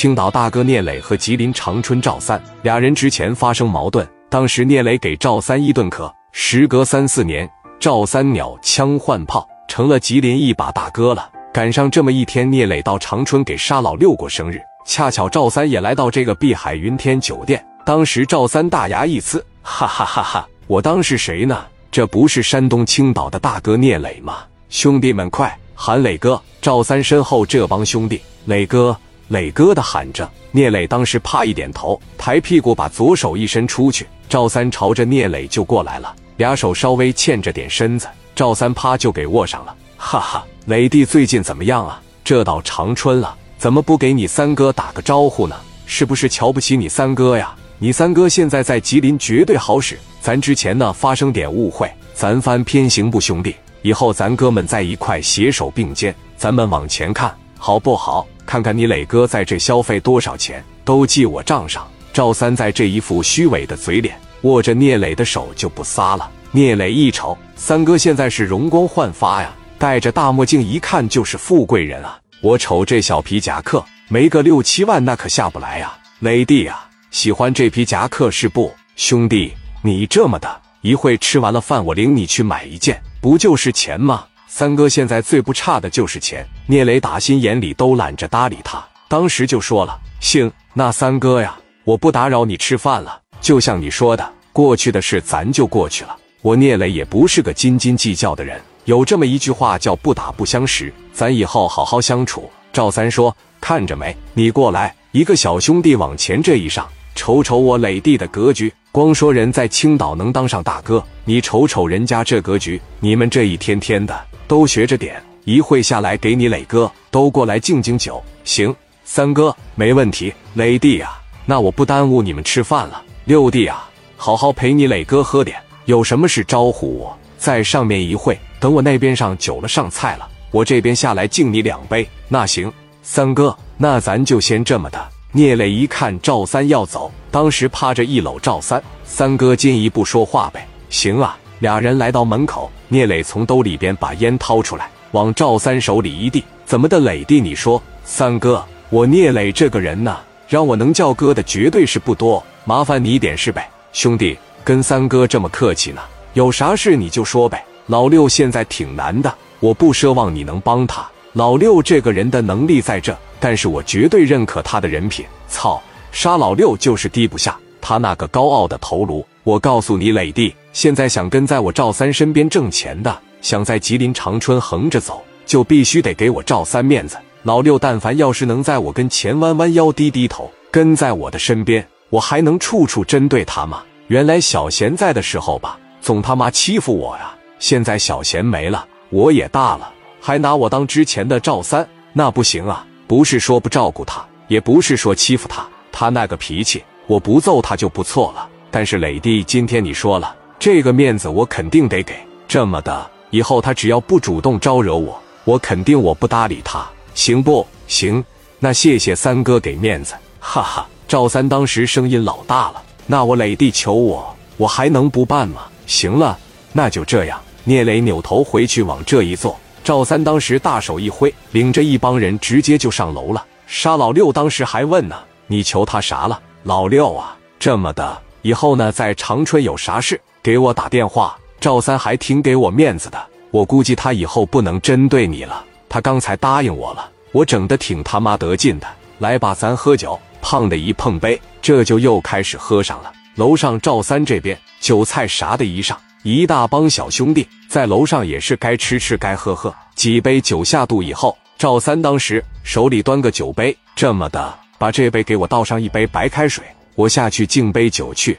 [0.00, 6.10] 青岛大哥聂磊和吉林长春赵三俩人之前发生矛盾，当时聂磊给赵三一顿磕。
[6.32, 7.46] 时隔三四年，
[7.78, 11.28] 赵三鸟枪换炮，成了吉林一把大哥了。
[11.52, 17.62] 赶上这么一天，聂磊到长春给沙老六过生日，恰巧赵三也来到这个碧海云天酒店。
[17.84, 20.48] 当时赵三大牙一呲，哈哈哈哈！
[20.66, 21.62] 我当是谁呢？
[21.92, 24.38] 这不是山东青岛的大哥聂磊吗？
[24.70, 26.40] 兄弟们，快喊磊哥！
[26.62, 28.96] 赵三身后这帮兄弟，磊哥、
[29.30, 30.28] 磊哥的喊着。
[30.50, 39.74] 聂磊当时啪一点头，抬屁股把左手一伸出去，赵三朝着聂磊就过来了，俩手稍微欠着点身子，赵三啪就给握上了。
[39.96, 42.02] 哈哈，磊弟最近怎么样啊？
[42.24, 45.54] 这到长春了，怎么不给你三哥打个招呼呢？
[45.86, 47.54] 是不是瞧不起你三哥呀？
[47.78, 58.26] 你三哥现在在吉林绝对好使，咱之前呢发生点误会，咱翻偏行不兄弟，以后咱哥们在一块携手并肩，咱们往前看好不好？
[58.50, 61.86] 看看你磊哥在这消费多少钱，都记我账上。
[62.12, 66.28] 赵三在这一副虚伪的嘴脸，握着聂磊的手就不撒了。
[66.50, 72.18] 聂磊一瞅，三哥现在是容光焕发呀，戴着大墨镜，一看就是富贵人啊。
[72.42, 76.76] 我瞅这小皮夹克，没个六七万那可下不来呀，磊弟呀。
[77.12, 79.52] 喜欢这皮夹克是不，兄弟？
[79.80, 84.24] 你这么的，一会吃完了饭，我领你去买一件，不就是钱吗？
[84.52, 86.44] 三哥现在最不差的就是钱。
[86.66, 93.20] 聂磊打心眼里都懒着搭理他，当时就说了：“行，那三哥呀，我不打扰你吃饭了。
[93.40, 96.16] 就像你说的，过去的事咱就过去了。
[96.42, 104.14] 我聂磊也不是个斤斤计较的人，有这么一句话叫不打不相识，咱以后好好相处。”赵三说：“看着没？
[104.34, 114.18] 你过来，一个小兄弟往前这一上。”瞅瞅我磊弟的格局，光说人在青岛能当上大哥，你瞅瞅人家这格局，你们这一天天的
[114.50, 118.20] 都学着点，一会下来给你磊哥都过来敬敬酒。
[118.42, 120.34] 行，三哥没问题。
[120.54, 121.12] 磊弟呀，
[121.46, 123.00] 那我不耽误你们吃饭了。
[123.26, 132.04] 六弟啊，好好陪你磊哥喝点，有什么事招呼我，在上面一会，等我那边上酒了上菜了，我这边下来敬你两杯。
[132.26, 132.72] 那行，
[133.04, 134.98] 三哥，那咱就先这么的。
[135.30, 140.66] 聂磊一看赵三要走，当时趴着一搂赵三，三哥进一步说话呗。
[140.88, 147.40] 行啊，俩人来到门口，聂磊从兜里边把烟掏出来，往赵三手里一递：“怎么的，磊弟？
[147.40, 156.00] 你说，三哥，我聂磊这个人呢，让我能叫哥的绝对是不多，麻烦你点事呗，兄弟，跟三哥这么客气呢，
[156.32, 157.64] 有啥事你就说呗。
[157.86, 161.06] 老六现在挺难的，我不奢望你能帮他。
[161.34, 165.24] 老六这个人的能力在这。”但是我绝对认可他的人品。
[165.48, 165.82] 操，
[166.12, 169.26] 杀老六就是低不下他那个高傲的头颅。
[169.44, 177.16] 我告诉你，磊弟，现在想跟在我赵三身边挣钱的，想在吉林长春横着走，就必须得给我赵三面子。
[177.42, 183.82] 老六但凡要是能在我跟前弯弯腰、低低头，跟在我的身边，我还能处处针对他吗？
[184.08, 187.34] 原来小贤在的时候吧，总他妈欺负我呀。
[187.58, 192.86] 现在小贤没了，我也大了，还拿我当之前的赵三，那不行啊。
[193.06, 198.48] 不是说不照顾他，也不是说欺负他，他那个脾气，我不揍他就不错了。
[198.70, 202.14] 但是磊弟，今天你说了，这个面子我肯定得给。
[202.46, 208.22] 这么的，以后他只要不主动招惹我，我肯定我不搭理他，行不行？
[208.58, 210.86] 那谢谢三哥给面子，哈哈。
[211.08, 215.62] 赵三当时声音老大了，那我磊弟求我，我还能不办吗？
[215.86, 216.38] 行了，
[216.74, 217.40] 那就这样。
[217.64, 219.58] 聂磊扭头回去往这一坐。
[219.82, 223.42] 赵三当时大手一挥，领着一帮人直接就上楼了。
[223.66, 225.16] 沙老六当时还问呢
[225.48, 231.36] ：“你求他啥了？”老六啊，这么的，以后呢，在长春有啥事给我打电话。
[231.60, 235.64] 赵三还挺给我面子的，我估计他以后不能针对你了。
[235.88, 238.86] 他刚才答应我了，我整的挺他妈得劲的。
[239.18, 240.18] 来吧，咱喝酒。
[240.42, 243.12] 胖的一碰杯，这就又开始喝上了。
[243.34, 246.00] 楼上赵三这边酒菜啥的一上。
[246.22, 256.64] 一大帮小兄弟在楼上也是该吃吃该喝喝，几杯酒下肚以后，赵三当时手里端个酒杯，这么的，把这杯给我倒上一杯白开水，
[256.94, 258.38] 我下去敬杯酒去。